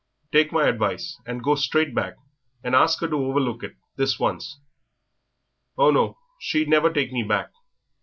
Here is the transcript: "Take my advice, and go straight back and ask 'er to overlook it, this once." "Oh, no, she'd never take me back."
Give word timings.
"Take 0.31 0.51
my 0.51 0.65
advice, 0.67 1.21
and 1.27 1.43
go 1.43 1.53
straight 1.53 1.93
back 1.93 2.15
and 2.63 2.73
ask 2.73 3.03
'er 3.03 3.07
to 3.09 3.17
overlook 3.23 3.61
it, 3.61 3.75
this 3.97 4.19
once." 4.19 4.59
"Oh, 5.77 5.91
no, 5.91 6.17
she'd 6.39 6.67
never 6.69 6.91
take 6.91 7.11
me 7.11 7.21
back." 7.21 7.51